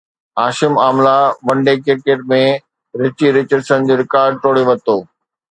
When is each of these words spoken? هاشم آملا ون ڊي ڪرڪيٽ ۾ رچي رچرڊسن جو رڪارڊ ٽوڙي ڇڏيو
هاشم 0.39 0.73
آملا 0.87 1.17
ون 1.45 1.57
ڊي 1.67 1.75
ڪرڪيٽ 1.85 2.19
۾ 2.33 2.41
رچي 3.01 3.27
رچرڊسن 3.37 3.79
جو 3.87 3.93
رڪارڊ 4.01 4.33
ٽوڙي 4.43 4.63
ڇڏيو 4.67 4.97